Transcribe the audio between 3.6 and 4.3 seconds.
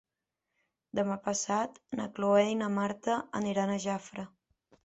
a Jafre.